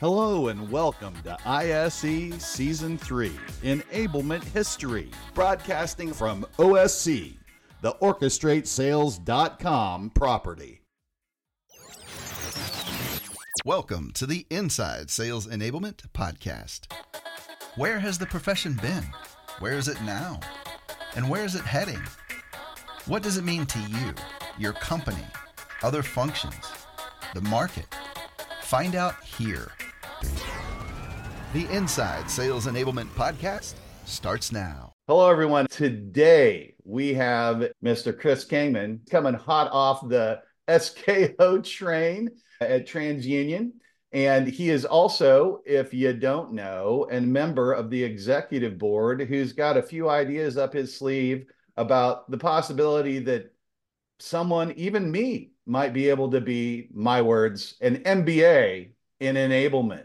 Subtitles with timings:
[0.00, 3.32] Hello and welcome to ISE Season 3
[3.64, 7.36] Enablement History, broadcasting from OSC,
[7.80, 10.82] the OrchestrateSales.com property.
[13.64, 16.92] Welcome to the Inside Sales Enablement Podcast.
[17.74, 19.02] Where has the profession been?
[19.58, 20.38] Where is it now?
[21.16, 21.98] And where is it heading?
[23.06, 24.14] What does it mean to you,
[24.60, 25.26] your company,
[25.82, 26.54] other functions,
[27.34, 27.92] the market?
[28.62, 29.72] Find out here.
[31.52, 33.74] The Inside Sales Enablement Podcast
[34.04, 34.92] starts now.
[35.06, 35.66] Hello, everyone.
[35.68, 38.18] Today we have Mr.
[38.18, 42.30] Chris Kingman coming hot off the SKO train
[42.60, 43.70] at TransUnion.
[44.12, 49.52] And he is also, if you don't know, a member of the executive board who's
[49.52, 53.52] got a few ideas up his sleeve about the possibility that
[54.18, 60.04] someone, even me, might be able to be, my words, an MBA in enablement.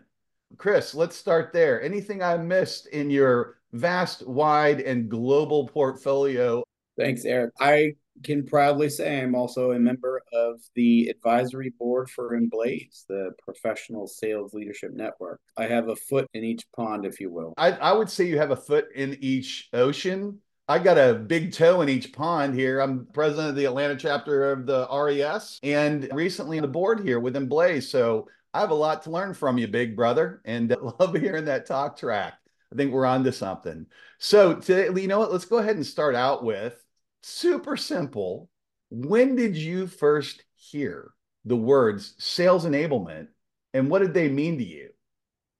[0.58, 1.82] Chris, let's start there.
[1.82, 6.64] Anything I missed in your vast, wide, and global portfolio?
[6.98, 7.54] Thanks, Erich.
[7.60, 13.32] I can proudly say I'm also a member of the advisory board for Emblaze, the
[13.44, 15.40] professional sales leadership network.
[15.58, 17.54] I have a foot in each pond, if you will.
[17.58, 20.40] I, I would say you have a foot in each ocean.
[20.68, 22.80] I got a big toe in each pond here.
[22.80, 27.20] I'm president of the Atlanta chapter of the RES and recently on the board here
[27.20, 27.84] with Emblaze.
[27.84, 31.46] So I have a lot to learn from you, big brother, and uh, love hearing
[31.46, 32.34] that talk track.
[32.72, 33.86] I think we're on to something.
[34.20, 35.32] So, to, you know what?
[35.32, 36.84] Let's go ahead and start out with
[37.22, 38.50] super simple.
[38.90, 41.12] When did you first hear
[41.46, 43.28] the words sales enablement
[43.74, 44.90] and what did they mean to you?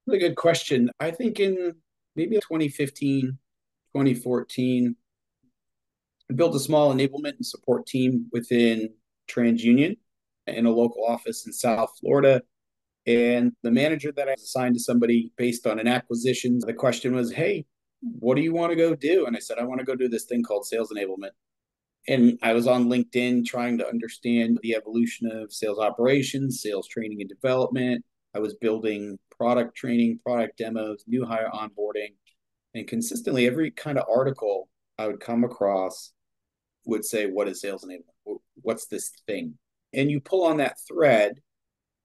[0.06, 0.90] Really good question.
[1.00, 1.74] I think in
[2.16, 3.38] maybe 2015,
[3.96, 4.96] 2014,
[6.30, 8.94] I built a small enablement and support team within
[9.30, 9.98] TransUnion
[10.48, 12.42] in a local office in South Florida.
[13.06, 17.32] And the manager that I assigned to somebody based on an acquisition, the question was,
[17.32, 17.66] Hey,
[18.02, 19.26] what do you want to go do?
[19.26, 21.32] And I said, I want to go do this thing called sales enablement.
[22.08, 27.22] And I was on LinkedIn trying to understand the evolution of sales operations, sales training
[27.22, 28.04] and development.
[28.36, 32.16] I was building product training, product demos, new hire onboarding.
[32.74, 34.68] And consistently, every kind of article
[34.98, 36.12] I would come across
[36.86, 38.40] would say, What is sales enablement?
[38.62, 39.58] What's this thing?
[39.94, 41.40] And you pull on that thread,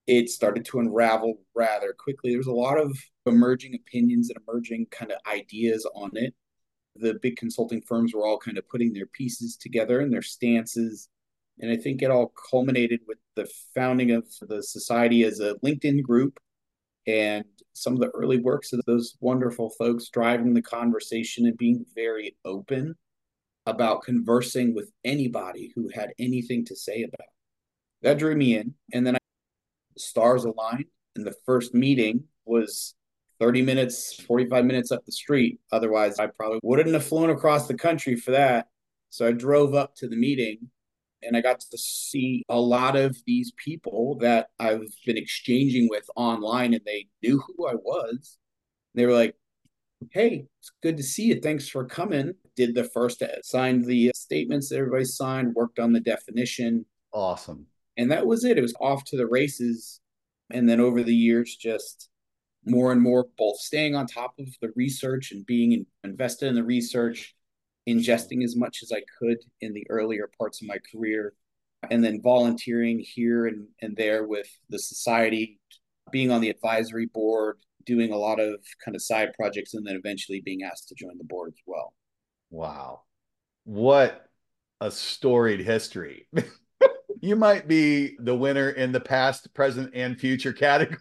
[0.09, 2.33] it started to unravel rather quickly.
[2.33, 6.35] There's a lot of emerging opinions and emerging kind of ideas on it.
[6.97, 11.11] The big consulting firms were all kind of putting their pieces together and their stances.
[11.61, 16.03] And I think it all culminated with the founding of the society as a LinkedIn
[16.03, 16.41] group
[17.07, 21.85] and some of the early works of those wonderful folks driving the conversation and being
[21.95, 22.95] very open
[23.67, 28.03] about conversing with anybody who had anything to say about it.
[28.03, 28.75] That drew me in.
[28.95, 29.19] And then
[30.01, 30.87] stars aligned
[31.17, 32.95] and the first meeting was
[33.41, 35.61] 30 minutes 45 minutes up the street.
[35.73, 38.69] Otherwise i probably wouldn't have flown across the country for that.
[39.11, 40.71] So i drove up to the meeting
[41.23, 46.09] and i got to see a lot of these people that i've been exchanging with
[46.15, 48.39] online and they knew who i was.
[48.95, 49.35] They were like
[50.13, 51.41] hey it's good to see you.
[51.41, 52.35] Thanks for coming.
[52.57, 56.87] Did the first uh, signed the uh, statements that everybody signed worked on the definition.
[57.13, 57.67] Awesome
[57.99, 58.57] and that was it.
[58.57, 60.01] It was off to the races.
[60.51, 62.09] And then over the years, just
[62.65, 66.65] more and more, both staying on top of the research and being invested in the
[66.65, 67.35] research,
[67.89, 71.35] ingesting as much as I could in the earlier parts of my career,
[71.91, 75.59] and then volunteering here and, and there with the society,
[76.13, 79.97] being on the advisory board, doing a lot of kind of side projects, and then
[79.97, 81.93] eventually being asked to join the board as well.
[82.51, 83.03] Wow.
[83.65, 84.25] What
[84.81, 86.29] a storied history.
[87.21, 90.99] you might be the winner in the past, present, and future categories,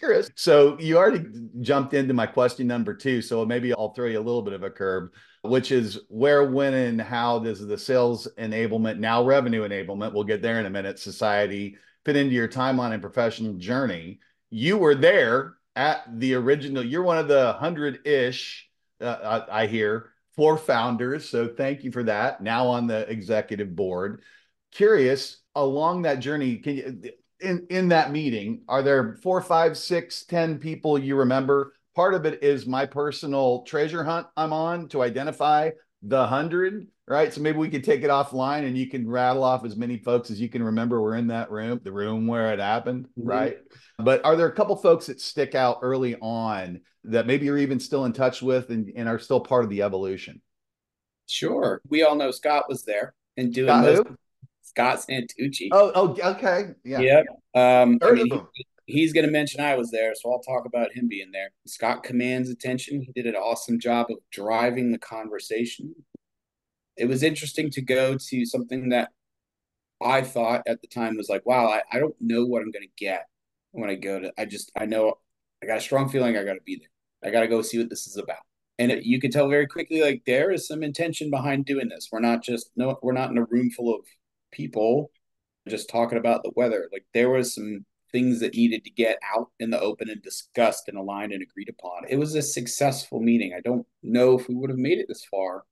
[0.00, 0.30] Chris.
[0.34, 1.24] So you already
[1.60, 3.22] jumped into my question number two.
[3.22, 5.12] So maybe I'll throw you a little bit of a curb,
[5.42, 10.42] which is where, when, and how does the sales enablement, now revenue enablement, we'll get
[10.42, 14.20] there in a minute, society fit into your timeline and professional journey?
[14.50, 18.68] You were there at the original, you're one of the hundred ish,
[19.00, 21.28] uh, I, I hear, fore-founders.
[21.28, 22.42] So thank you for that.
[22.42, 24.22] Now on the executive board
[24.76, 27.02] curious along that journey can you
[27.40, 31.72] in in that meeting are there four five six ten people you remember?
[31.94, 35.70] Part of it is my personal treasure hunt i'm on to identify
[36.02, 37.32] the hundred right?
[37.32, 40.30] So maybe we could take it offline and you can rattle off as many folks
[40.30, 43.28] as you can remember were in that room the room where it happened mm-hmm.
[43.28, 43.58] right?
[43.98, 47.80] But are there a couple folks that stick out early on that maybe you're even
[47.80, 50.42] still in touch with and, and are still part of the evolution?
[51.28, 51.80] Sure.
[51.88, 54.04] We all know scott was there and doing those
[54.66, 55.68] Scott Santucci.
[55.72, 56.98] Oh, oh, okay, yeah.
[56.98, 57.26] Yep.
[57.54, 58.46] Um, I mean, him.
[58.86, 61.50] he's going to mention I was there, so I'll talk about him being there.
[61.66, 63.00] Scott commands attention.
[63.00, 65.94] He did an awesome job of driving the conversation.
[66.96, 69.10] It was interesting to go to something that
[70.02, 72.86] I thought at the time was like, wow, I, I don't know what I'm going
[72.86, 73.26] to get
[73.70, 75.14] when I go to, I just, I know
[75.62, 76.88] I got a strong feeling I got to be there.
[77.28, 78.38] I got to go see what this is about.
[78.78, 82.08] And it, you can tell very quickly, like, there is some intention behind doing this.
[82.12, 84.04] We're not just, no, we're not in a room full of
[84.52, 85.10] people
[85.68, 86.88] just talking about the weather.
[86.92, 90.88] Like, there was some things that needed to get out in the open and discussed
[90.88, 92.04] and aligned and agreed upon.
[92.08, 93.52] It was a successful meeting.
[93.56, 95.64] I don't know if we would have made it this far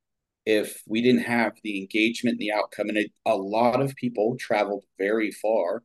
[0.46, 2.88] if we didn't have the engagement and the outcome.
[2.90, 5.82] And a lot of people traveled very far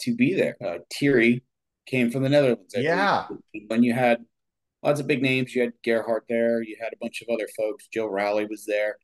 [0.00, 0.56] to be there.
[0.64, 1.44] Uh, Thierry
[1.86, 2.74] came from the Netherlands.
[2.76, 3.26] I yeah.
[3.28, 3.68] Believe.
[3.68, 4.24] When you had
[4.82, 7.88] lots of big names, you had Gerhard there, you had a bunch of other folks.
[7.92, 8.96] Jill Rowley was there.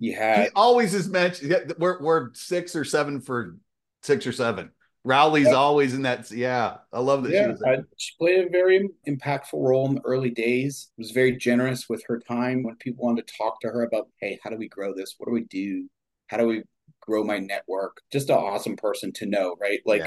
[0.00, 0.44] You had.
[0.44, 1.74] He always is mentioned.
[1.78, 3.56] We're, we're six or seven for
[4.02, 4.70] six or seven.
[5.04, 5.54] Rowley's yeah.
[5.54, 6.30] always in that.
[6.30, 7.86] Yeah, I love that yeah, she there.
[7.96, 10.90] She played a very impactful role in the early days.
[10.98, 14.38] Was very generous with her time when people wanted to talk to her about, hey,
[14.42, 15.14] how do we grow this?
[15.18, 15.88] What do we do?
[16.26, 16.64] How do we
[17.00, 17.98] grow my network?
[18.12, 19.80] Just an awesome person to know, right?
[19.86, 20.02] Like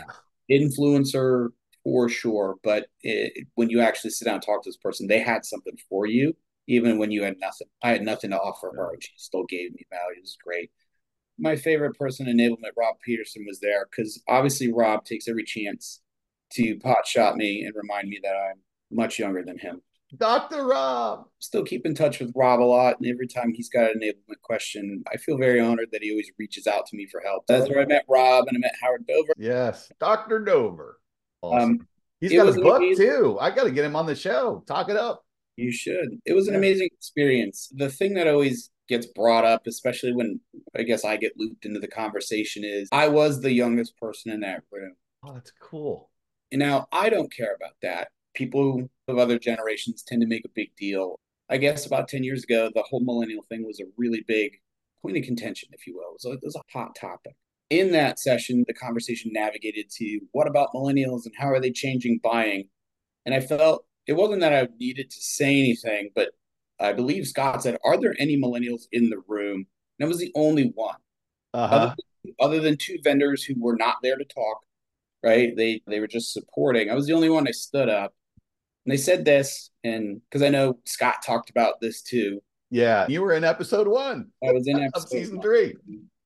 [0.50, 0.60] yeah.
[0.60, 1.50] influencer
[1.84, 5.20] for sure, but it, when you actually sit down and talk to this person, they
[5.20, 6.36] had something for you,
[6.68, 7.68] even when you had nothing.
[7.82, 8.92] I had nothing to offer her.
[9.00, 10.18] She still gave me value.
[10.18, 10.72] It was great
[11.40, 16.02] my favorite person enablement, Rob Peterson, was there because obviously Rob takes every chance
[16.54, 18.60] to pot shot me and remind me that I'm
[18.92, 19.82] much younger than him.
[20.16, 20.68] Dr.
[20.68, 21.26] Rob.
[21.40, 22.98] Still keep in touch with Rob a lot.
[23.00, 26.30] And every time he's got an enablement question, I feel very honored that he always
[26.38, 27.46] reaches out to me for help.
[27.48, 29.34] That's where I met Rob and I met Howard Dover.
[29.38, 30.40] Yes, Dr.
[30.40, 31.00] Dover.
[31.42, 31.70] Awesome.
[31.72, 31.88] Um,
[32.22, 33.08] he's got a book amazing...
[33.08, 33.38] too.
[33.42, 34.64] I got to get him on the show.
[34.68, 35.26] Talk it up.
[35.56, 36.20] You should.
[36.26, 36.60] It was an yeah.
[36.60, 37.72] amazing experience.
[37.76, 40.40] The thing that always gets brought up, especially when
[40.76, 44.42] I guess I get looped into the conversation, is I was the youngest person in
[44.42, 44.96] that room.
[45.24, 46.10] Oh, that's cool.
[46.52, 48.10] And now I don't care about that.
[48.34, 51.20] People of other generations tend to make a big deal.
[51.50, 54.60] I guess about 10 years ago, the whole millennial thing was a really big
[55.02, 56.10] point of contention, if you will.
[56.10, 57.36] It was, a, it was a hot topic.
[57.70, 62.20] In that session, the conversation navigated to what about millennials and how are they changing
[62.24, 62.70] buying?
[63.26, 66.30] And I felt it wasn't that I needed to say anything, but
[66.80, 69.66] I believe Scott said, "Are there any millennials in the room?"
[70.00, 70.96] And I was the only one,
[71.54, 71.76] uh-huh.
[71.76, 74.62] other, than, other than two vendors who were not there to talk.
[75.24, 75.56] Right?
[75.56, 76.90] They they were just supporting.
[76.90, 77.48] I was the only one.
[77.48, 78.14] I stood up,
[78.86, 82.42] and they said this, and because I know Scott talked about this too.
[82.70, 84.32] Yeah, you were in episode one.
[84.46, 85.44] I was in episode of season one.
[85.44, 85.76] three.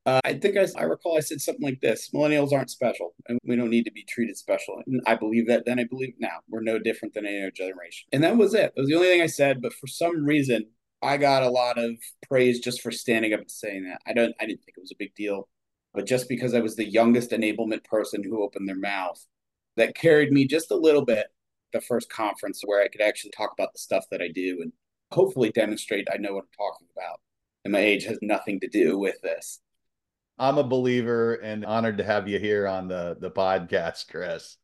[0.07, 3.37] Uh, I think I, I recall I said something like this millennials aren't special and
[3.43, 4.81] we don't need to be treated special.
[4.87, 8.07] And I believe that then I believe now we're no different than any other generation.
[8.13, 8.71] And that was it.
[8.73, 9.61] It was the only thing I said.
[9.61, 10.67] But for some reason,
[11.01, 11.91] I got a lot of
[12.25, 13.99] praise just for standing up and saying that.
[14.07, 15.49] I don't I didn't think it was a big deal.
[15.93, 19.25] But just because I was the youngest enablement person who opened their mouth,
[19.75, 21.27] that carried me just a little bit
[21.73, 24.71] the first conference where I could actually talk about the stuff that I do and
[25.11, 27.19] hopefully demonstrate I know what I'm talking about.
[27.65, 29.59] And my age has nothing to do with this.
[30.39, 34.57] I'm a believer and honored to have you here on the, the podcast, Chris.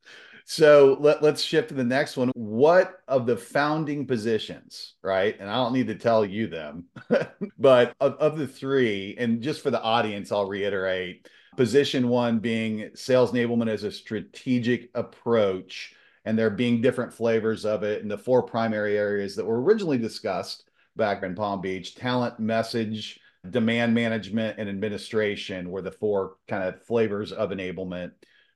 [0.45, 2.29] So let, let's shift to the next one.
[2.35, 5.35] What of the founding positions, right?
[5.39, 6.85] And I don't need to tell you them,
[7.57, 12.89] but of, of the three, and just for the audience, I'll reiterate position one being
[12.95, 18.17] sales enablement as a strategic approach, and there being different flavors of it in the
[18.17, 24.57] four primary areas that were originally discussed back in Palm Beach talent, message, demand management
[24.57, 28.11] and administration were the four kind of flavors of enablement.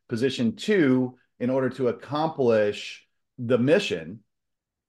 [0.08, 3.06] Position two, in order to accomplish
[3.38, 4.22] the mission,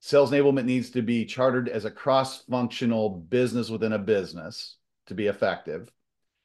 [0.00, 4.76] sales enablement needs to be chartered as a cross functional business within a business
[5.06, 5.90] to be effective.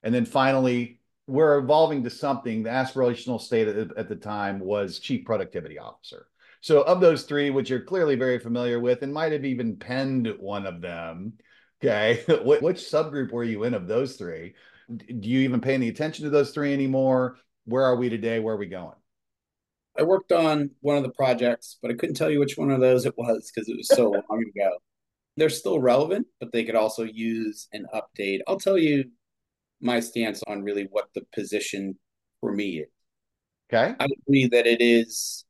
[0.02, 2.64] And then finally, we're evolving to something.
[2.64, 6.28] The aspirational state at, the time was chief productivity officer.
[6.60, 10.34] So, of those three, which you're clearly very familiar with and might have even penned
[10.40, 11.34] one of them,
[11.84, 12.24] Okay.
[12.28, 14.54] Which subgroup were you in of those three?
[14.96, 17.38] Do you even pay any attention to those three anymore?
[17.66, 18.40] Where are we today?
[18.40, 18.96] Where are we going?
[19.98, 22.82] I worked on one of the projects, but I couldn't tell you which one of
[22.82, 24.78] those it was because it was so long ago.
[25.38, 28.40] They're still relevant, but they could also use an update.
[28.48, 29.06] I'll tell you
[29.82, 31.98] my stance on really what the position
[32.40, 32.90] for me is.
[33.72, 33.96] Okay.
[34.00, 35.46] I agree that it is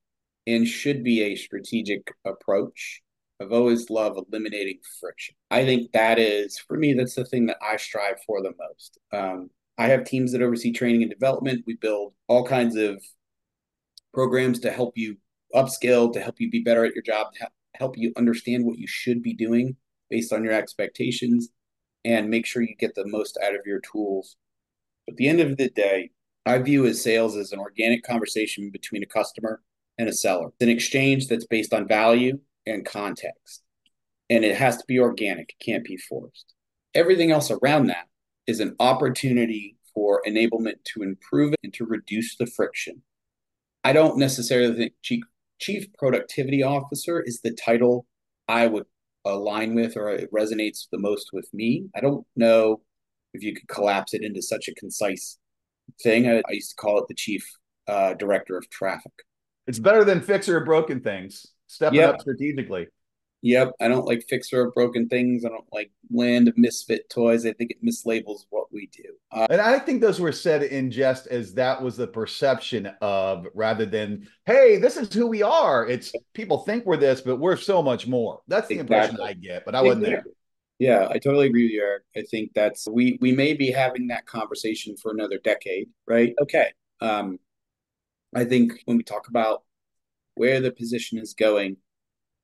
[0.48, 3.02] and should be a strategic approach
[3.42, 5.36] I've always loved eliminating friction.
[5.52, 8.98] I think that is, for me, that's the thing that I strive for the most.
[9.12, 11.64] Um, I have teams that oversee training and development.
[11.66, 13.04] We build all kinds of
[14.14, 15.18] programs to help you
[15.54, 18.88] upskill, to help you be better at your job, to help you understand what you
[18.88, 19.76] should be doing
[20.10, 21.50] based on your expectations,
[22.06, 24.36] and make sure you get the most out of your tools.
[25.10, 26.12] At the end of the day,
[26.46, 29.62] I view as sales as an organic conversation between a customer
[29.98, 30.50] and a seller.
[30.50, 33.62] It's an exchange that's based on value and context.
[34.30, 36.54] And it has to be organic, it can't be forced.
[36.94, 38.08] Everything else around that
[38.48, 43.02] is an opportunity for enablement to improve and to reduce the friction.
[43.84, 45.24] I don't necessarily think chief,
[45.60, 48.06] chief productivity officer is the title
[48.48, 48.86] I would
[49.26, 51.86] align with or it resonates the most with me.
[51.96, 52.82] I don't know
[53.34, 55.38] if you could collapse it into such a concise
[56.02, 56.28] thing.
[56.28, 57.46] I, I used to call it the chief
[57.88, 59.12] uh, director of traffic.
[59.68, 61.48] It's better than fixer of broken things.
[61.74, 62.14] Stepping yep.
[62.16, 62.88] up strategically.
[63.42, 65.44] Yep, I don't like fixer of broken things.
[65.44, 67.46] I don't like land of misfit toys.
[67.46, 69.04] I think it mislabels what we do.
[69.32, 73.48] Uh, and I think those were said in jest as that was the perception of
[73.54, 75.86] rather than, hey, this is who we are.
[75.86, 78.40] It's people think we're this, but we're so much more.
[78.48, 78.96] That's the exactly.
[78.96, 80.32] impression I get, but I wasn't exactly.
[80.80, 81.00] there.
[81.02, 82.04] Yeah, I totally agree with you, Erich.
[82.16, 86.34] I think that's we we may be having that conversation for another decade, right?
[86.42, 86.72] Okay.
[87.02, 87.40] Um,
[88.34, 89.64] I think when we talk about
[90.36, 91.78] where the position is going,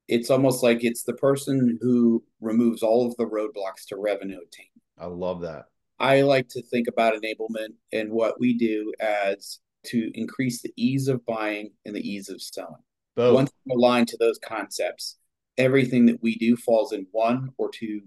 [0.08, 4.84] it's almost like it's the person who removes all of the roadblocks to revenue attainment.
[4.98, 5.66] I love that.
[6.00, 11.08] I like to think about enablement and what we do as to increase the ease
[11.08, 12.82] of buying and the ease of selling.
[13.16, 13.36] Both.
[13.36, 15.18] Once you align to those concepts,
[15.58, 18.02] everything that we do falls in one or two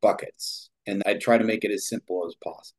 [0.00, 0.70] buckets.
[0.86, 2.76] And I try to make it as simple as possible.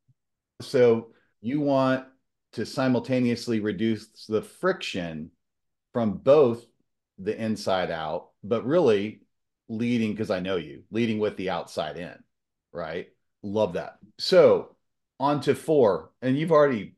[0.62, 2.06] So you want
[2.54, 5.32] to simultaneously reduce the friction
[5.94, 6.66] from both
[7.20, 9.22] the inside out, but really
[9.70, 12.16] leading because I know you, leading with the outside in,
[12.72, 13.08] right?
[13.44, 13.98] Love that.
[14.18, 14.76] So
[15.20, 16.96] on to four, and you've already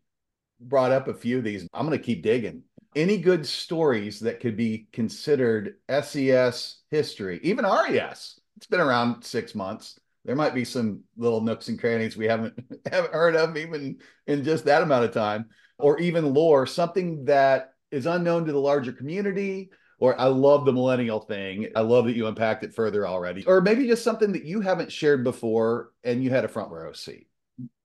[0.60, 1.68] brought up a few of these.
[1.74, 2.64] I'm going to keep digging.
[2.96, 8.40] Any good stories that could be considered SES history, even RES?
[8.58, 10.00] It's been around six months.
[10.24, 12.58] There might be some little nooks and crannies we haven't
[12.92, 17.75] haven't heard of even in just that amount of time, or even lore, something that
[17.96, 21.70] is unknown to the larger community or I love the millennial thing.
[21.76, 23.46] I love that you unpacked it further already.
[23.46, 26.92] Or maybe just something that you haven't shared before and you had a front row
[26.94, 27.28] seat.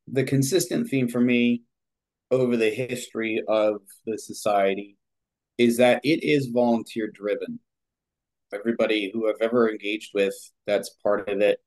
[0.08, 1.62] The consistent theme for me
[2.30, 4.96] over the history of the society
[5.58, 7.60] is that it is volunteer driven.
[8.52, 10.34] Everybody who I've ever engaged with
[10.66, 11.60] that's part of it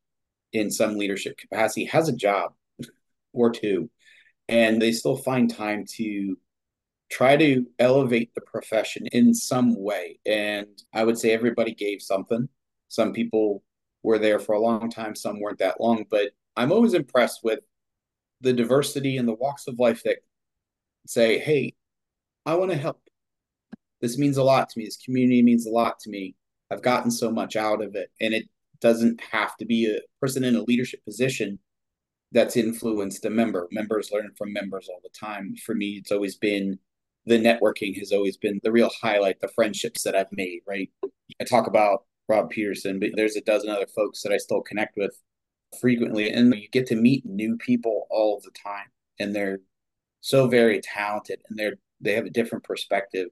[0.51, 2.53] in some leadership capacity has a job
[3.31, 3.89] or two,
[4.49, 6.37] and they still find time to
[7.13, 10.19] try to elevate the profession in some way.
[10.25, 12.49] And I would say everybody gave something.
[12.87, 13.63] Some people
[14.01, 17.59] were there for a long time, some weren't that long, but I'm always impressed with
[18.41, 20.17] the diversity and the walks of life that
[21.05, 21.75] say, hey,
[22.47, 22.99] I want to help.
[24.01, 24.85] This means a lot to me.
[24.85, 26.35] This community means a lot to me.
[26.71, 28.09] I've gotten so much out of it.
[28.19, 28.49] And it
[28.81, 31.59] doesn't have to be a person in a leadership position
[32.31, 33.67] that's influenced a member.
[33.71, 35.55] Members learn from members all the time.
[35.63, 36.79] For me, it's always been
[37.25, 40.89] the networking has always been the real highlight, the friendships that I've made, right?
[41.39, 44.97] I talk about Rob Peterson, but there's a dozen other folks that I still connect
[44.97, 45.15] with
[45.79, 46.29] frequently.
[46.29, 48.87] And you get to meet new people all the time.
[49.19, 49.59] And they're
[50.21, 53.29] so very talented and they're they have a different perspective.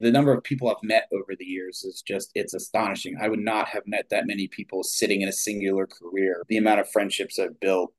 [0.00, 3.16] The number of people I've met over the years is just it's astonishing.
[3.20, 6.44] I would not have met that many people sitting in a singular career.
[6.48, 7.92] The amount of friendships I've built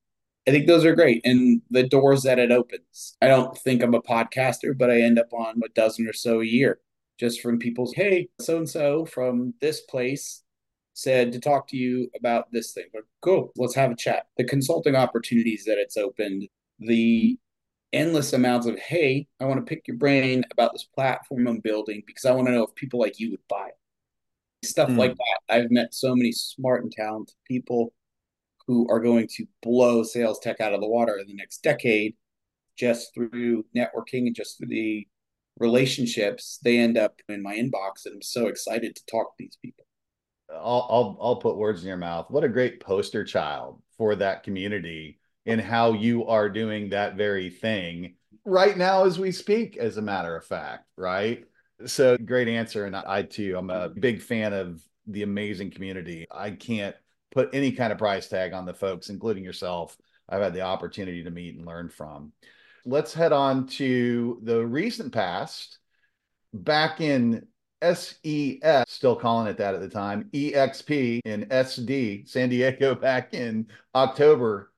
[0.50, 1.22] I think those are great.
[1.26, 3.16] And the doors that it opens.
[3.22, 6.42] I don't think I'm a podcaster, but I end up on a dozen or so
[6.42, 6.80] a year
[7.20, 10.42] just from people's, hey, so and so from this place
[10.96, 12.86] said to talk to you about this thing.
[12.92, 14.26] But cool, let's have a chat.
[14.38, 16.48] The consulting opportunities that it's opened,
[16.80, 17.38] the
[17.94, 22.02] endless amounts of, hey, I want to pick your brain about this platform I'm building
[22.08, 24.68] because I want to know if people like you would buy it.
[24.68, 24.98] Stuff mm.
[24.98, 25.56] like that.
[25.56, 27.94] I've met so many smart and talented people
[28.70, 32.16] who are going to blow sales tech out of the water in the next decade
[32.78, 35.08] just through networking and just through the
[35.58, 39.58] relationships they end up in my inbox and i'm so excited to talk to these
[39.60, 39.84] people.
[40.52, 42.28] I'll, I'll i'll put words in your mouth.
[42.30, 47.50] What a great poster child for that community and how you are doing that very
[47.50, 51.44] thing right now as we speak as a matter of fact right?
[51.88, 56.28] So great answer and i too i'm a big fan of the amazing community.
[56.30, 56.96] I can't
[57.32, 59.98] put any kind of price tag on the folks, including yourself.
[60.28, 62.32] I've had the opportunity to meet and learn from.
[62.86, 65.80] Let's head on to the recent past.
[66.54, 67.48] Back in
[67.82, 73.68] SES, still calling it that at the time, EXP in SD, San Diego, back in
[73.96, 74.72] October.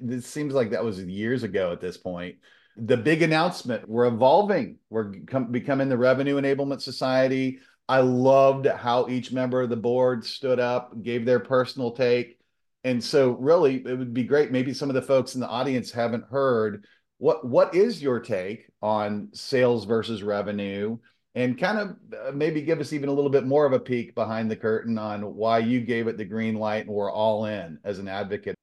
[0.00, 2.36] This seems like that was years ago at this point.
[2.76, 5.04] The big announcement we're evolving, we're
[5.50, 7.60] becoming the Revenue Enablement Society.
[7.88, 12.38] I loved how each member of the board stood up, gave their personal take.
[12.82, 14.50] And so really it would be great.
[14.52, 16.86] Maybe some of the folks in the audience haven't heard
[17.18, 20.98] what what is your take on sales versus revenue
[21.34, 21.96] and kind of
[22.28, 24.98] uh, maybe give us even a little bit more of a peek behind the curtain
[24.98, 28.54] on why you gave it the green light and we're all in as an advocate.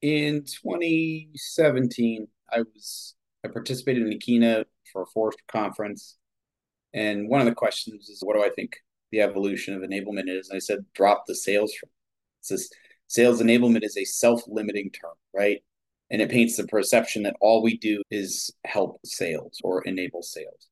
[0.00, 6.16] In 2017, I was I participated in a keynote for a Forrester conference,
[6.94, 8.76] and one of the questions is, "What do I think
[9.10, 11.74] the evolution of enablement is?" And I said, "Drop the sales."
[12.40, 12.70] Says
[13.08, 15.62] sales enablement is a self-limiting term, right?
[16.10, 20.68] And it paints the perception that all we do is help sales or enable sales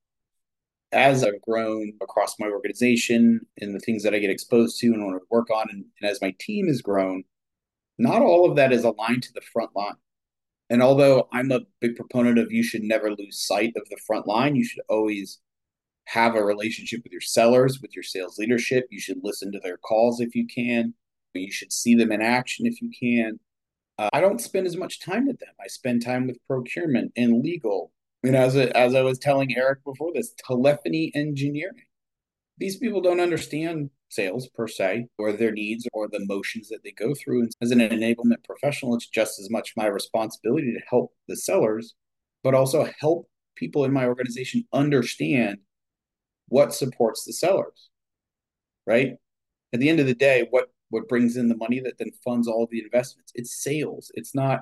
[0.92, 5.04] as I've grown across my organization and the things that I get exposed to and
[5.04, 7.24] want to work on, and, and as my team has grown,
[7.98, 9.96] not all of that is aligned to the front line.
[10.70, 14.26] And although I'm a big proponent of you should never lose sight of the front
[14.26, 15.38] line, you should always
[16.06, 18.86] have a relationship with your sellers, with your sales leadership.
[18.90, 20.94] You should listen to their calls if you can.
[21.34, 23.38] You should see them in action if you can.
[23.98, 25.54] Uh, I don't spend as much time with them.
[25.62, 29.84] I spend time with procurement and legal And as a, as I was telling Erich
[29.84, 31.74] before this, telephony engineering.
[32.58, 36.92] These people don't understand sales per se, or their needs, or the motions that they
[36.92, 37.42] go through.
[37.42, 41.94] And as an enablement professional, it's just as much my responsibility to help the sellers,
[42.42, 45.58] but also help people in my organization understand
[46.48, 47.90] what supports the sellers.
[48.86, 49.14] Right.
[49.72, 52.46] At the end of the day, what what brings in the money that then funds
[52.46, 53.32] all the investments?
[53.34, 54.10] It's sales.
[54.14, 54.60] It's not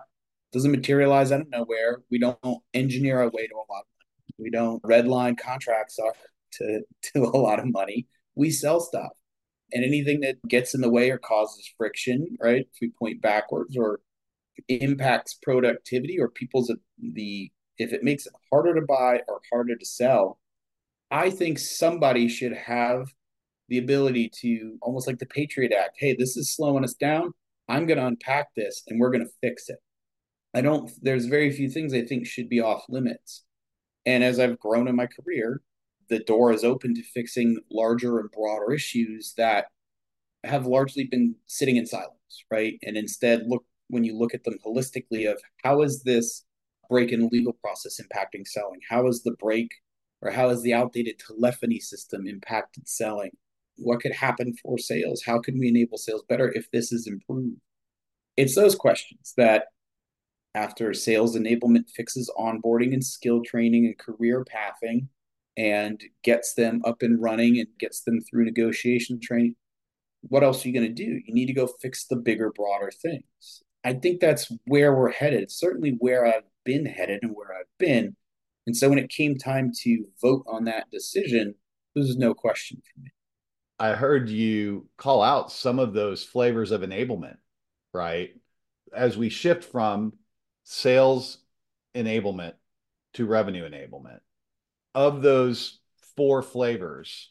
[0.54, 2.02] doesn't materialize out of nowhere.
[2.10, 4.34] We don't engineer our way to a lot of money.
[4.38, 5.98] We don't redline contracts
[6.52, 8.06] to, to a lot of money.
[8.36, 9.10] We sell stuff.
[9.72, 12.60] And anything that gets in the way or causes friction, right?
[12.60, 14.00] If we point backwards or
[14.68, 19.84] impacts productivity or people's the if it makes it harder to buy or harder to
[19.84, 20.38] sell,
[21.14, 23.06] I think somebody should have
[23.68, 25.92] the ability to almost like the Patriot Act.
[25.97, 27.30] Hey, this is slowing us down.
[27.68, 29.78] I'm going to unpack this and we're going to fix it.
[30.54, 33.44] I don't, there's very few things I think should be off limits.
[34.04, 35.62] And as I've grown in my career,
[36.09, 39.66] the door is open to fixing larger and broader issues that
[40.42, 42.75] have largely been sitting in silence, right?
[42.83, 46.44] And instead, look, when you look at them holistically, of how is this
[46.90, 48.81] break in legal process impacting selling?
[48.90, 49.70] How is the break
[50.24, 53.30] or how has the outdated telephony system impacted selling?
[53.76, 55.22] What could happen for sales?
[55.24, 57.58] How can we enable sales better if this is improved?
[58.37, 59.66] It's those questions that
[60.54, 65.08] after sales enablement fixes onboarding and skill training and career pathing
[65.56, 69.54] and gets them up and running and gets them through negotiation training
[70.22, 72.90] what else are you going to do you need to go fix the bigger broader
[72.90, 77.66] things i think that's where we're headed certainly where i've been headed and where i've
[77.78, 78.16] been
[78.66, 81.55] and so when it came time to vote on that decision
[81.94, 83.11] there's no question for me
[83.79, 87.37] i heard you call out some of those flavors of enablement
[87.92, 88.31] right
[88.94, 90.12] as we shift from
[90.64, 91.38] sales
[91.94, 92.55] enablement
[93.14, 94.20] to revenue enablement.
[94.94, 95.81] Of those
[96.16, 97.31] four flavors,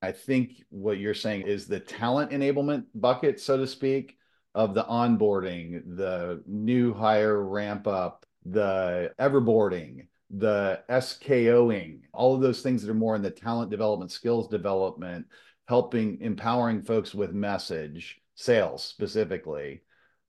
[0.00, 4.16] I think what you're saying is the talent enablement bucket, so to speak,
[4.54, 12.62] of the onboarding, the new hire ramp up, the everboarding, the SKOing, all of those
[12.62, 15.26] things that are more in the talent development, skills development,
[15.68, 19.82] helping empowering folks with message, sales specifically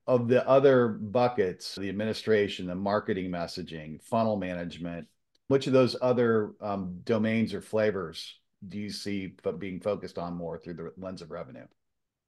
[0.05, 5.07] of the other buckets, the administration, the marketing messaging, funnel management,
[5.47, 10.57] which of those other um, domains or flavors do you see being focused on more
[10.57, 11.65] through the lens of revenue?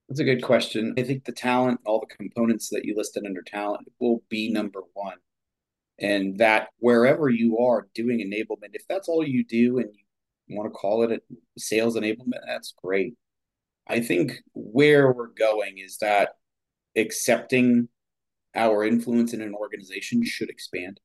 [0.08, 0.94] That's a good question.
[0.96, 4.80] I think the talent, all the components that you listed under talent will be number
[4.94, 5.16] one.
[5.98, 9.88] And that wherever you are doing enablement, if that's all you do and
[10.46, 11.20] you want to call it a
[11.58, 13.14] sales enablement, that's great.
[13.88, 16.36] I think where we're going is that
[16.96, 17.88] accepting
[18.54, 21.00] our influence in an organization should expand.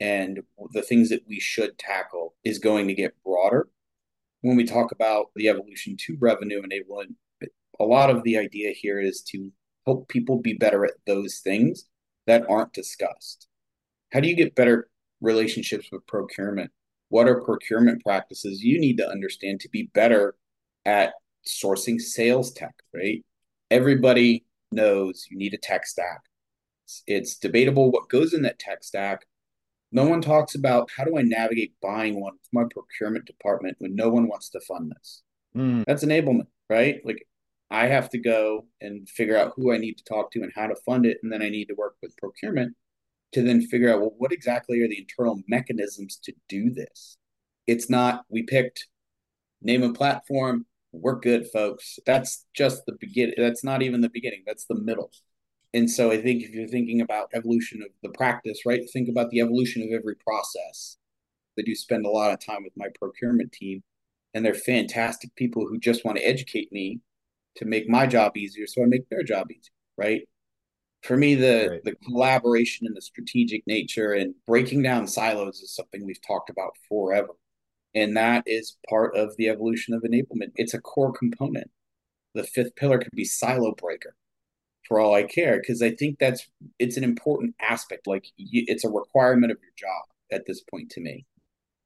[0.00, 0.40] And
[0.72, 3.68] the things that we should tackle is going to get broader.
[4.40, 7.14] When we talk about the evolution to revenue enablement,
[7.78, 9.52] a lot of the idea here is to
[9.86, 11.84] help people be better at those things
[12.26, 13.46] that aren't discussed.
[14.12, 14.88] How do you get better
[15.20, 16.70] relationships with procurement?
[17.08, 20.34] What are procurement practices you need to understand to be better
[20.84, 21.14] at
[21.46, 23.24] sourcing sales tech, right?
[23.70, 26.20] Everybody knows you need a tech stack.
[26.84, 29.26] It's, it's debatable what goes in that tech stack.
[29.92, 33.94] No one talks about how do I navigate buying one for my procurement department when
[33.94, 35.22] no one wants to fund this.
[35.56, 35.84] Mm.
[35.86, 37.00] That's enablement, right?
[37.04, 37.26] Like
[37.70, 40.66] I have to go and figure out who I need to talk to and how
[40.66, 42.74] to fund it, and then I need to work with procurement
[43.32, 47.16] to then figure out well what exactly are the internal mechanisms to do this.
[47.66, 48.88] It's not we picked
[49.62, 51.98] name a platform, we're good, folks.
[52.04, 53.34] That's just the beginning.
[53.38, 54.42] That's not even the beginning.
[54.46, 55.10] That's the middle.
[55.74, 59.30] And so I think if you're thinking about evolution of the practice, right, think about
[59.30, 60.98] the evolution of every process.
[61.58, 63.82] I do spend a lot of time with my procurement team
[64.34, 67.00] and they're fantastic people who just want to educate me
[67.56, 70.22] to make my job easier so I make their job easier, right?
[71.02, 71.84] For me, the right.
[71.84, 76.76] the collaboration and the strategic nature and breaking down silos is something we've talked about
[76.88, 77.32] forever.
[77.94, 80.52] And that is part of the evolution of enablement.
[80.54, 81.70] It's a core component.
[82.34, 84.14] The fifth pillar could be silo breaker
[84.88, 86.46] for all I care, because I think that's
[86.78, 88.06] it's an important aspect.
[88.06, 91.26] Like it's a requirement of your job at this point to me.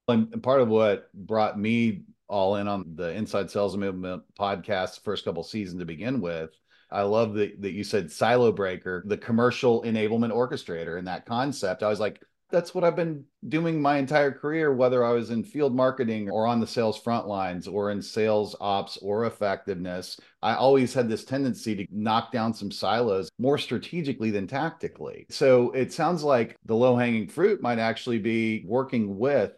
[0.08, 5.24] And part of what brought me all in on the Inside Sales Enablement podcast first
[5.24, 6.50] couple seasons to begin with.
[6.90, 11.82] I love that, that you said silo breaker, the commercial enablement orchestrator, and that concept.
[11.82, 15.42] I was like, that's what I've been doing my entire career, whether I was in
[15.42, 20.20] field marketing or on the sales front lines or in sales ops or effectiveness.
[20.42, 25.26] I always had this tendency to knock down some silos more strategically than tactically.
[25.28, 29.52] So it sounds like the low hanging fruit might actually be working with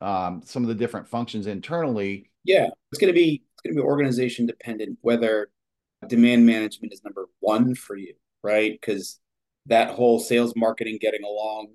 [0.00, 2.30] um, some of the different functions internally.
[2.44, 5.48] Yeah, it's going to be it's going to be organization dependent whether
[6.08, 8.72] demand management is number one for you, right?
[8.72, 9.20] Because
[9.66, 11.68] that whole sales marketing getting along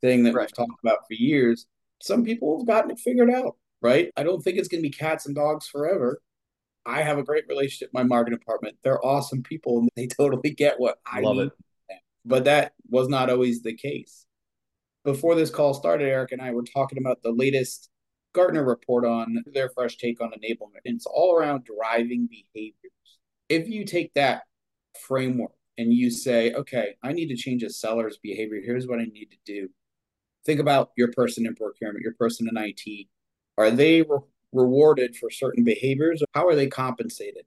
[0.00, 0.42] thing that right.
[0.42, 1.66] we've talked about for years,
[2.02, 4.10] some people have gotten it figured out, right?
[4.16, 6.20] I don't think it's going to be cats and dogs forever.
[6.84, 8.76] I have a great relationship with my marketing department.
[8.84, 11.46] They're awesome people and they totally get what I Love need.
[11.46, 11.98] It.
[12.24, 14.26] But that was not always the case
[15.06, 17.88] before this call started, Erich and I were talking about the latest
[18.34, 20.82] Gartner report on their fresh take on enablement.
[20.84, 22.74] And it's all around driving behaviors.
[23.48, 24.42] If you take that
[25.00, 29.04] framework and you say, okay, I need to change a seller's behavior, here's what I
[29.04, 29.68] need to do.
[30.44, 33.08] Think about your person in procurement, your person in IT.
[33.58, 34.18] Are they re-
[34.52, 36.22] rewarded for certain behaviors?
[36.34, 37.44] How are they compensated?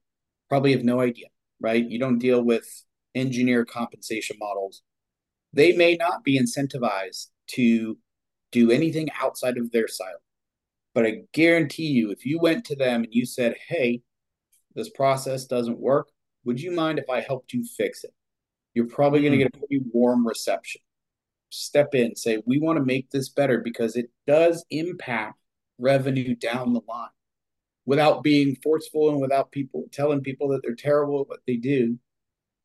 [0.50, 1.28] Probably have no idea,
[1.60, 1.88] right?
[1.88, 2.68] You don't deal with
[3.16, 4.82] engineer compensation models.
[5.54, 7.98] They may not be incentivized to
[8.52, 10.18] do anything outside of their silo.
[10.94, 14.02] But I guarantee you, if you went to them and you said, hey,
[14.76, 16.10] this process doesn't work,
[16.46, 18.14] would you mind if I helped you fix it?
[18.74, 19.50] You're probably going to mm-hmm.
[19.52, 20.82] get a pretty warm reception.
[21.50, 25.40] Step in, say, we want to make this better because it does impact
[25.80, 27.10] revenue down the line
[27.86, 31.98] without being forceful and without people telling people that they're terrible at what they do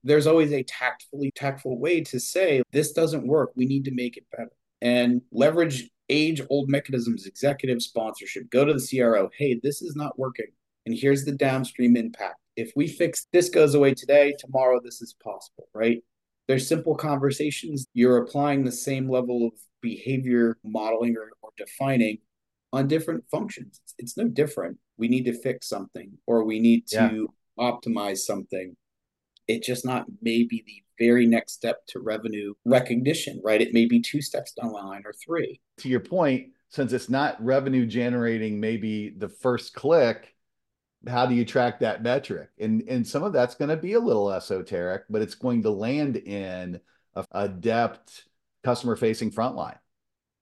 [0.03, 4.17] there's always a tactfully tactful way to say this doesn't work we need to make
[4.17, 4.51] it better
[4.83, 8.51] and leverage age old mechanisms, executive sponsorship.
[8.51, 9.31] Go to the CRO.
[9.37, 10.47] Hey, this is not working.
[10.87, 12.39] And here's the downstream impact.
[12.57, 16.03] If we fix this goes away today, tomorrow this is possible, right?
[16.47, 17.87] There's simple conversations.
[17.95, 22.19] You're applying the same level of behavior modeling or, or defining
[22.73, 23.81] on different functions.
[23.83, 24.79] It's, it's, no different.
[24.99, 27.71] We need to fix something or we need to yeah.
[27.71, 28.77] optimize something.
[29.47, 33.61] It's just not maybe the very next step to revenue recognition, right?
[33.61, 35.61] It may be two steps down the line or three.
[35.79, 40.34] To your point, since it's not revenue generating, maybe the first click,
[41.09, 42.51] how do you track that metric?
[42.59, 45.71] And and some of that's going to be a little esoteric, but it's going to
[45.71, 46.81] land in
[47.15, 48.25] a adept
[48.63, 49.79] customer facing frontline.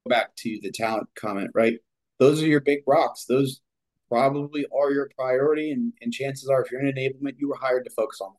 [0.07, 1.79] Back to the talent comment, right?
[2.19, 3.25] Those are your big rocks.
[3.25, 3.61] Those
[4.09, 5.71] probably are your priority.
[5.71, 8.33] And, and chances are, if you're in enablement, you were hired to focus on.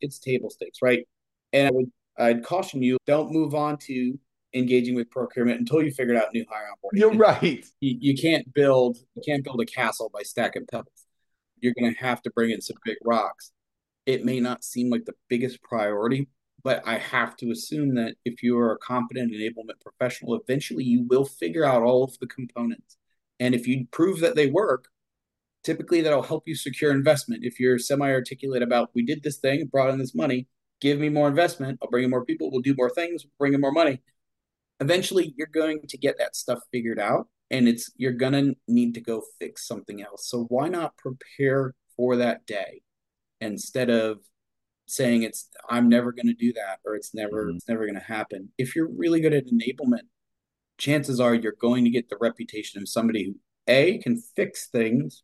[0.00, 1.06] It's table stakes, right?
[1.52, 4.18] And I would I'd caution you, don't move on to
[4.54, 6.98] engaging with procurement until you figured out new hire onboarding.
[6.98, 7.64] You're right.
[7.80, 11.01] You, you can't build you can't build a castle by stacking pebbles.
[11.62, 13.52] You're going to have to bring in some big rocks.
[14.04, 16.28] It may not seem like the biggest priority,
[16.62, 21.06] but I have to assume that if you are a competent enablement professional, eventually you
[21.08, 22.98] will figure out all of the components.
[23.40, 24.88] And if you prove that they work,
[25.64, 27.44] typically that'll help you secure investment.
[27.44, 30.48] If you're semi articulate about, we did this thing, brought in this money,
[30.80, 31.78] give me more investment.
[31.82, 32.50] I'll bring in more people.
[32.50, 33.24] We'll do more things.
[33.38, 34.00] bring in more money.
[34.80, 39.00] Eventually, you're going to get that stuff figured out, and it's you're gonna need to
[39.00, 40.28] go fix something else.
[40.28, 42.82] So why not prepare for that day
[43.40, 44.18] instead of
[44.86, 47.56] saying it's I'm never going to do that or it's never mm-hmm.
[47.56, 48.50] it's never going to happen.
[48.58, 50.06] If you're really good at enablement,
[50.78, 53.34] chances are you're going to get the reputation of somebody who
[53.68, 55.22] A can fix things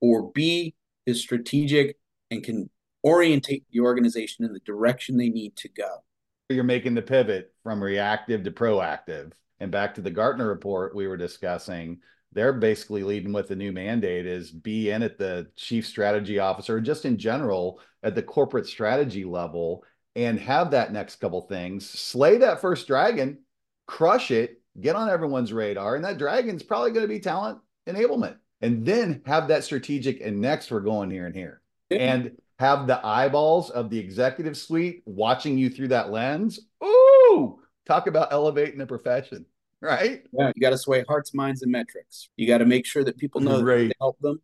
[0.00, 0.74] or B
[1.06, 1.96] is strategic
[2.30, 2.70] and can
[3.04, 6.04] orientate the organization in the direction they need to go.
[6.48, 9.32] You're making the pivot from reactive to proactive.
[9.60, 12.00] And back to the Gartner report we were discussing,
[12.32, 16.80] they're basically leading with the new mandate is be in at the chief strategy officer,
[16.80, 19.84] just in general at the corporate strategy level,
[20.16, 23.38] and have that next couple things, slay that first dragon,
[23.86, 25.96] crush it, get on everyone's radar.
[25.96, 28.36] And that dragon's probably going to be talent enablement.
[28.60, 31.62] And then have that strategic, and next we're going here and here.
[31.90, 36.60] And have the eyeballs of the executive suite watching you through that lens.
[36.84, 39.46] Ooh, talk about elevating the profession,
[39.80, 40.22] right?
[40.32, 42.28] Yeah, you got to sway hearts, minds, and metrics.
[42.36, 44.40] You got to make sure that people know that help them.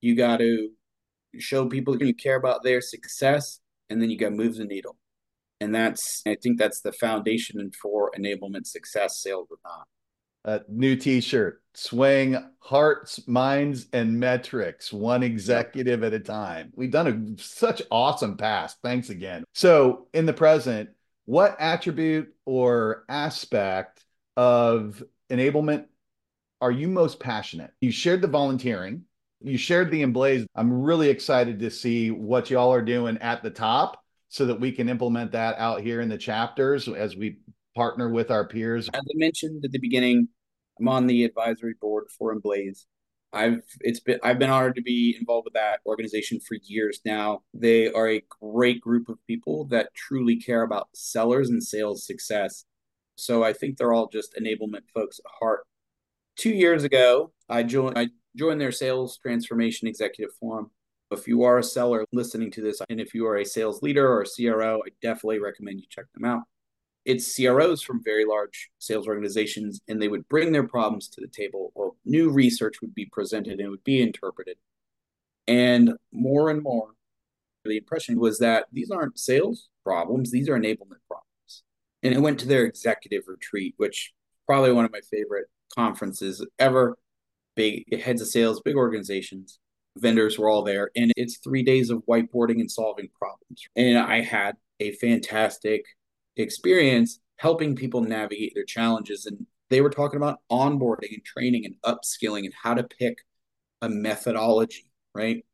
[0.00, 0.70] You got to
[1.38, 4.96] show people you care about their success, and then you got to move the needle.
[5.60, 9.86] And that's, I think that's the foundation for enablement success, sales or not.
[10.44, 17.36] A new t-shirt swing hearts minds and metrics one executive at a time we've done
[17.38, 20.90] a such awesome past thanks again so in the present
[21.26, 24.04] what attribute or aspect
[24.36, 25.86] of enablement
[26.60, 29.02] are you most passionate you shared the volunteering
[29.40, 33.50] you shared the emblaze i'm really excited to see what y'all are doing at the
[33.50, 37.38] top so that we can implement that out here in the chapters as we
[37.74, 38.88] partner with our peers.
[38.94, 40.28] As I mentioned at the beginning,
[40.78, 42.86] I'm on the advisory board for Emblaze.
[43.32, 47.42] I've it's been I've been honored to be involved with that organization for years now.
[47.54, 52.64] They are a great group of people that truly care about sellers and sales success.
[53.24, 55.66] So I think they're all just enablement folks at heart.
[56.36, 60.70] Two years ago, I joined I joined their sales transformation executive forum.
[61.10, 64.08] If you are a seller listening to this, and if you are a sales leader
[64.08, 66.42] or a CRO, I definitely recommend you check them out
[67.04, 71.28] it's CROs from very large sales organizations, and they would bring their problems to the
[71.28, 74.58] table, or new research would be presented and would be interpreted.
[75.48, 76.90] And more and more,
[77.64, 81.29] the impression was that these aren't sales problems, these are enablement problems.
[82.02, 84.12] And it went to their executive retreat, which
[84.46, 86.96] probably one of my favorite conferences ever.
[87.56, 89.58] Big heads of sales, big organizations,
[89.96, 90.90] vendors were all there.
[90.96, 93.68] And it's three days of whiteboarding and solving problems.
[93.76, 95.84] And I had a fantastic
[96.36, 99.26] experience helping people navigate their challenges.
[99.26, 103.18] And they were talking about onboarding and training and upskilling and how to pick
[103.82, 105.44] a methodology, right?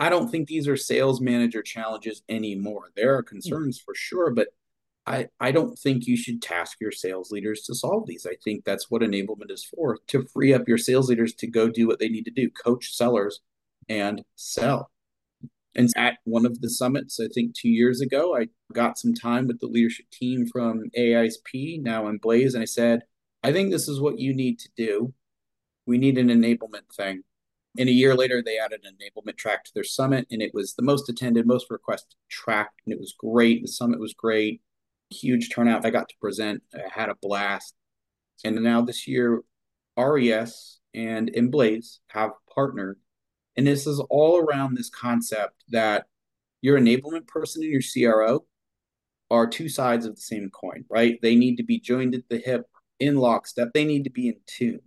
[0.00, 2.90] I don't think these are sales manager challenges anymore.
[2.94, 3.28] There are hmm.
[3.28, 4.48] concerns for sure, but
[5.08, 8.26] I, I don't think you should task your sales leaders to solve these.
[8.26, 11.70] I think that's what enablement is for to free up your sales leaders to go
[11.70, 13.40] do what they need to do coach sellers
[13.88, 14.90] and sell.
[15.74, 19.46] And at one of the summits, I think two years ago, I got some time
[19.46, 23.02] with the leadership team from AISP, now Emblaze, and I said,
[23.42, 25.14] I think this is what you need to do.
[25.86, 27.22] We need an enablement thing.
[27.78, 30.74] And a year later, they added an enablement track to their summit, and it was
[30.74, 33.62] the most attended, most requested track, and it was great.
[33.62, 34.60] The summit was great,
[35.10, 35.86] huge turnout.
[35.86, 37.74] I got to present, I had a blast.
[38.44, 39.42] And now this year,
[39.96, 42.98] RES and Emblaze have partnered
[43.58, 46.06] and this is all around this concept that
[46.62, 48.46] your enablement person and your CRO
[49.32, 51.18] are two sides of the same coin, right?
[51.20, 52.66] They need to be joined at the hip
[53.00, 53.70] in lockstep.
[53.74, 54.78] They need to be in tune.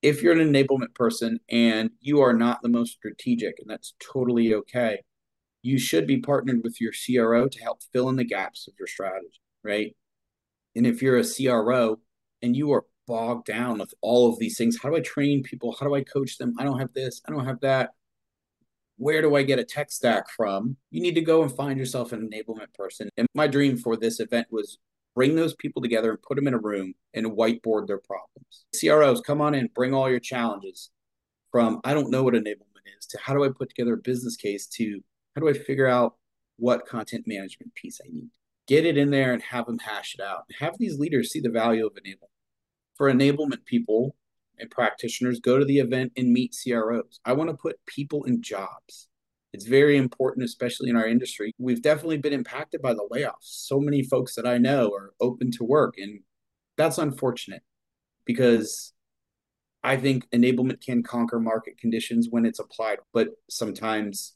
[0.00, 4.54] If you're an enablement person and you are not the most strategic, and that's totally
[4.54, 5.00] okay,
[5.62, 8.88] you should be partnered with your CRO to help fill in the gaps of your
[8.88, 9.94] strategy, right?
[10.74, 12.00] And if you're a CRO
[12.42, 14.78] and you are bogged down with all of these things.
[14.80, 15.74] How do I train people?
[15.78, 16.54] How do I coach them?
[16.60, 17.20] I don't have this.
[17.26, 17.90] I don't have that.
[18.98, 20.76] Where do I get a tech stack from?
[20.92, 23.08] You need to go and find yourself an enablement person.
[23.16, 24.78] And my dream for this event was
[25.16, 28.66] bring those people together and put them in a room and whiteboard their problems.
[28.78, 30.90] CROs, come on in, bring all your challenges
[31.50, 34.36] from I don't know what enablement is to how do I put together a business
[34.36, 35.00] case to
[35.34, 36.14] how do I figure out
[36.60, 38.28] what content management piece I need.
[38.68, 40.44] Get it in there and have them hash it out.
[40.60, 42.30] Have these leaders see the value of enablement
[42.96, 44.14] for enablement people
[44.58, 47.18] and practitioners go to the event and meet CROs.
[47.24, 49.08] I want to put people in jobs.
[49.54, 51.54] It's very important, especially in our industry.
[51.58, 53.32] We've definitely been impacted by the layoffs.
[53.40, 56.20] So many folks that I know are open to work, and
[56.76, 57.62] that's unfortunate
[58.26, 58.92] because
[59.82, 64.34] I think enablement can conquer market conditions when it's applied, but sometimes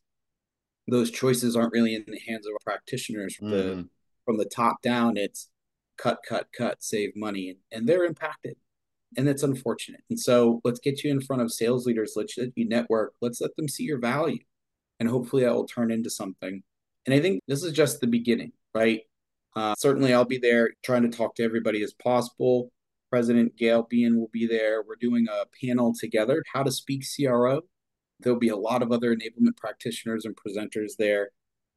[0.88, 3.36] those choices aren't really in the hands of practitioners.
[3.42, 3.50] Mm.
[3.50, 3.88] The,
[4.24, 5.48] from the top down, it's
[5.96, 8.56] cut, cut, cut, save money, and, and they're impacted.
[9.16, 10.02] And that's unfortunate.
[10.10, 12.14] And so let's get you in front of sales leaders.
[12.16, 13.14] Let's let you network.
[13.20, 14.40] Let's let them see your value.
[14.98, 16.62] And hopefully that will turn into something.
[17.06, 19.02] And I think this is just the beginning, right?
[19.54, 22.72] Uh, certainly, I'll be there trying to talk to everybody as possible.
[23.10, 24.82] President Gail Bean will be there.
[24.82, 27.60] We're doing a panel together, How to Speak CRO.
[28.20, 31.30] There'll be a lot of other enablement practitioners and presenters there.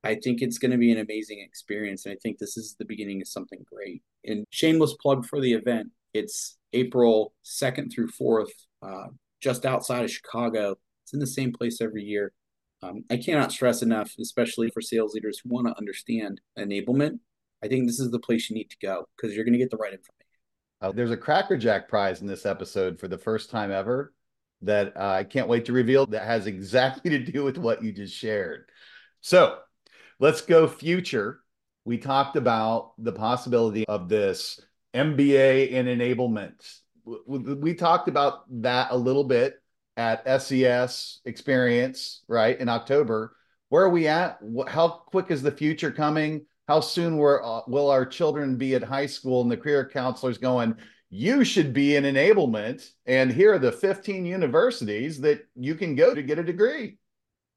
[0.04, 2.06] I think it's going to be an amazing experience.
[2.06, 4.04] And I think this is the beginning of something great.
[4.23, 5.89] And shameless plug for the event.
[6.13, 9.08] It's April 2nd through 4th, uh,
[9.41, 10.78] just outside of Chicago.
[11.04, 12.32] It's in the same place every year.
[12.84, 17.19] Um, I cannot stress enough, especially for sales leaders who want to understand enablement.
[17.63, 19.71] I think this is the place you need to go because you're going to get
[19.71, 20.13] the right information.
[20.80, 24.13] Uh, there's a Cracker Jack prize in this episode for the first time ever
[24.62, 27.91] that uh, I can't wait to reveal that has exactly to do with what you
[27.91, 28.65] just shared.
[29.22, 29.60] So
[30.20, 31.41] let's go future.
[31.86, 34.60] We talked about the possibility of this
[34.93, 36.80] MBA in enablement.
[37.26, 39.62] We talked about that a little bit
[39.96, 43.36] at SES experience, right, in October.
[43.70, 44.39] Where are we at?
[44.67, 46.46] How quick is the future coming?
[46.67, 50.76] How soon uh, will our children be at high school and the career counselors going,
[51.10, 56.13] you should be in enablement, and here are the 15 universities that you can go
[56.13, 56.98] to get a degree?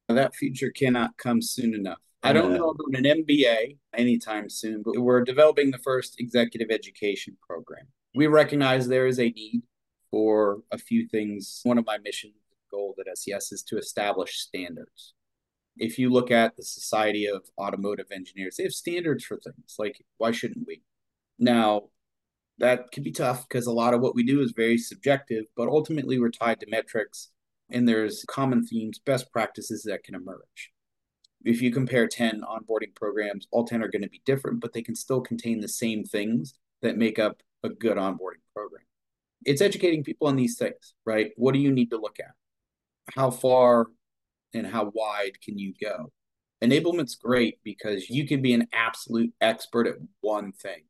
[0.08, 1.98] That future cannot come soon enough.
[2.22, 7.36] I don't know about an MBA anytime soon, but we're developing the first executive education
[7.46, 7.86] program.
[8.14, 9.62] We recognize there is a need
[10.10, 11.60] for a few things.
[11.62, 12.32] One of my mission
[12.70, 15.14] goals at SES is to establish standards.
[15.76, 19.76] If you look at the Society of Automotive Engineers, they have standards for things.
[19.78, 20.82] Like, why shouldn't we?
[21.38, 21.84] Now,
[22.60, 25.68] that can be tough because a lot of what we do is very subjective, but
[25.68, 27.30] ultimately we're tied to metrics
[27.70, 30.72] and there's common themes, best practices that can emerge.
[31.44, 34.82] If you compare 10 onboarding programs, all 10 are going to be different, but they
[34.82, 38.84] can still contain the same things that make up a good onboarding program
[39.44, 41.32] it's educating people on these things, right?
[41.36, 42.32] What do you need to look at?
[43.14, 43.86] How far
[44.52, 46.12] and how wide can you go?
[46.60, 50.82] Enablement's great because you can be an absolute expert at one thing.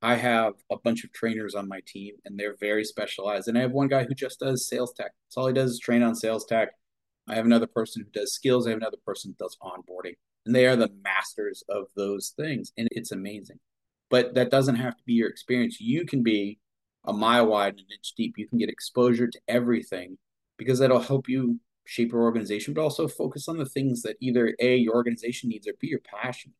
[0.00, 3.48] I have a bunch of trainers on my team and they're very specialized.
[3.48, 5.12] And I have one guy who just does sales tech.
[5.26, 6.70] That's all he does is train on sales tech.
[7.28, 8.66] I have another person who does skills.
[8.66, 10.14] I have another person who does onboarding.
[10.46, 12.72] And they are the masters of those things.
[12.76, 13.58] And it's amazing.
[14.08, 15.80] But that doesn't have to be your experience.
[15.80, 16.58] You can be
[17.04, 18.34] a mile wide and an inch deep.
[18.38, 20.16] You can get exposure to everything
[20.56, 24.54] because that'll help you shape your organization, but also focus on the things that either
[24.60, 26.52] A, your organization needs, or B, your passion.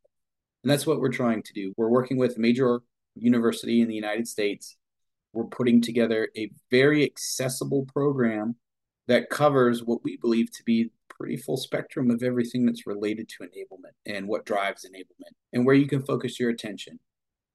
[0.62, 1.72] And that's what we're trying to do.
[1.76, 2.80] We're working with major
[3.20, 4.76] university in the United States.
[5.32, 8.56] We're putting together a very accessible program
[9.06, 13.44] that covers what we believe to be pretty full spectrum of everything that's related to
[13.44, 16.98] enablement and what drives enablement and where you can focus your attention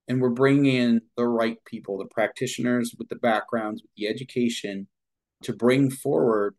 [0.08, 4.88] and we're bringing in the right people, the practitioners with the backgrounds, with the education
[5.43, 6.56] to bring forward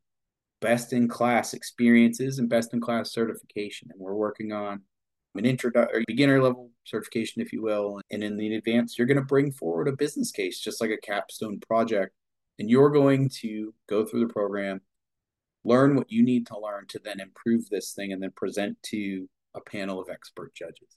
[0.60, 3.88] best in class experiences and best in class certification.
[3.90, 4.82] And we're working on
[5.34, 8.00] an introductory beginner level certification, if you will.
[8.10, 10.98] And in the advanced, you're going to bring forward a business case, just like a
[10.98, 12.14] capstone project.
[12.58, 14.80] And you're going to go through the program,
[15.64, 19.28] learn what you need to learn to then improve this thing and then present to
[19.54, 20.96] a panel of expert judges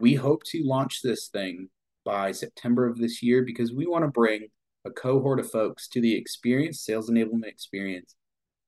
[0.00, 1.68] we hope to launch this thing
[2.04, 4.48] by September of this year because we want to bring
[4.84, 8.14] a cohort of folks to the experience, sales enablement experience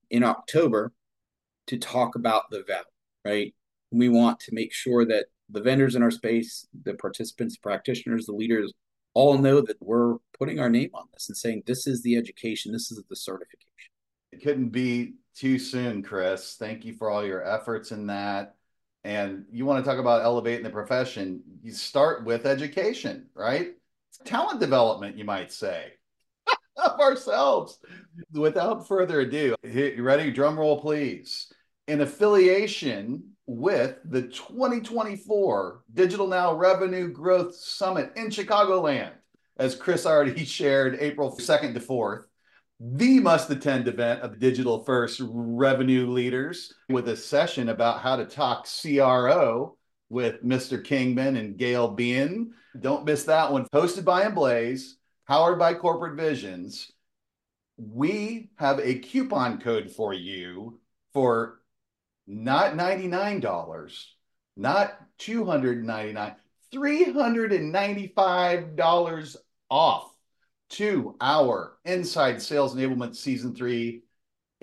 [0.09, 0.91] in October
[1.67, 2.83] to talk about the value,
[3.25, 3.53] right?
[3.91, 8.31] We want to make sure that the vendors in our space, the participants, practitioners, the
[8.31, 8.73] leaders
[9.13, 12.71] all know that we're putting our name on this and saying this is the education,
[12.71, 13.67] this is the certification.
[14.31, 16.55] It couldn't be too soon, Chris.
[16.57, 18.55] Thank you for all your efforts in that
[19.03, 23.69] and you want to talk about elevating the profession, you start with education, right?
[24.25, 25.93] Talent development, you might say,
[26.77, 27.79] of ourselves.
[28.31, 30.31] Without further ado, you ready?
[30.31, 31.51] Drum roll, please.
[31.87, 39.11] In affiliation with the 2024 Digital Now Revenue Growth Summit in Chicagoland,
[39.57, 42.23] as Chris already shared, April 2nd to 4th
[42.83, 48.25] the must attend event of digital first revenue leaders with a session about how to
[48.25, 49.77] talk CRO
[50.09, 50.83] with Mr.
[50.83, 52.53] Kingman and Gail Bean.
[52.79, 53.67] Don't miss that one.
[53.71, 54.93] Hosted by Emblaze,
[55.27, 56.91] powered by Corporate Visions.
[57.77, 60.79] We have a coupon code for you
[61.13, 61.60] for
[62.31, 64.05] not $99,
[64.55, 66.35] not 299,
[66.73, 69.35] $395
[69.69, 70.15] off
[70.69, 74.01] to our Inside Sales Enablement Season 3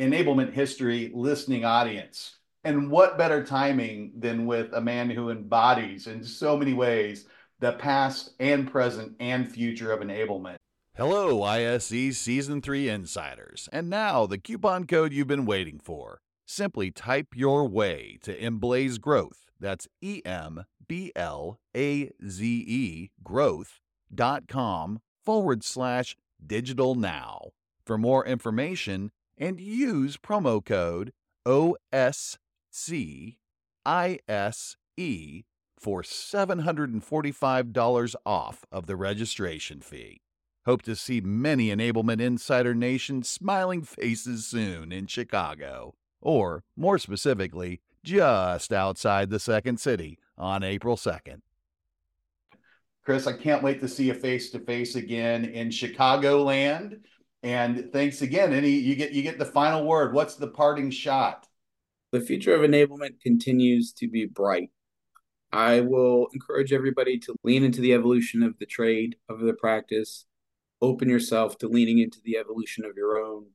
[0.01, 2.37] Enablement History listening audience.
[2.65, 7.27] And what better timing than with a man who embodies in so many ways
[7.61, 10.57] the past and present and future of enablement.
[10.97, 13.69] Hello, ISE Season 3 Insiders.
[13.73, 16.23] And now the coupon code you've been waiting for.
[16.51, 19.51] Simply type your way to Emblaze Growth.
[19.61, 27.51] That's E M B L A Z E growth.com forward slash digital now
[27.85, 31.13] for more information and use promo code
[31.47, 32.39] OSCISE
[35.79, 40.23] for $745 off of the registration fee.
[40.65, 47.81] Hope to see many Enablement Insider Nation smiling faces soon in Chicago, or more specifically,
[48.05, 51.41] just outside the second city on April 2nd.
[53.05, 57.01] Chris, I can't wait to see you face to face again in Chicagoland.
[57.43, 58.53] And thanks again.
[58.53, 60.13] Any you get you get the final word.
[60.13, 61.47] What's the parting shot?
[62.11, 64.71] The future of enablement continues to be bright.
[65.53, 70.27] I will encourage everybody to lean into the evolution of the trade, of the practice.
[70.83, 73.47] Open yourself to leaning into the evolution of your own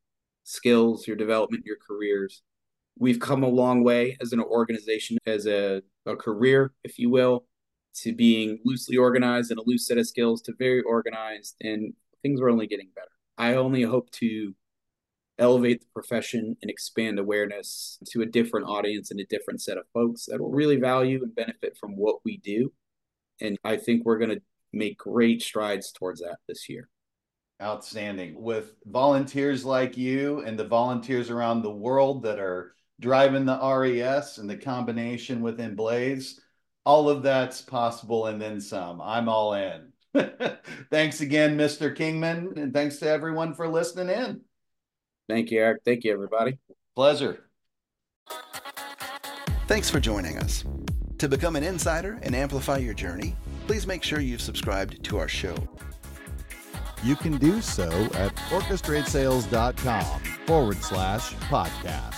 [0.43, 2.41] skills, your development, your careers.
[2.97, 7.45] We've come a long way as an organization, as a, a career, if you will,
[7.95, 12.39] to being loosely organized and a loose set of skills to very organized, and things
[12.39, 13.07] are only getting better.
[13.37, 14.53] I only hope to
[15.39, 19.85] elevate the profession and expand awareness to a different audience and a different set of
[19.93, 22.71] folks that will really value and benefit from what we do.
[23.41, 24.41] And I think we're going to
[24.71, 26.89] make great strides towards that this year.
[27.61, 28.41] Outstanding.
[28.41, 34.37] With volunteers like you and the volunteers around the world that are driving the RES
[34.37, 36.39] and the combination with Emblaze,
[36.85, 39.01] all of that's possible and then some.
[39.01, 39.93] I'm all in.
[40.91, 41.95] thanks again, Mr.
[41.95, 44.41] Kingman, and thanks to everyone for listening in.
[45.27, 45.81] Thank you, Erich.
[45.85, 46.59] Thank you, everybody.
[46.95, 47.45] Pleasure.
[49.67, 50.65] Thanks for joining us.
[51.17, 53.35] To become an insider and amplify your journey,
[53.65, 55.55] please make sure you've subscribed to our show.
[57.03, 62.12] You can do so at orchestratesales.com forward slash podcast.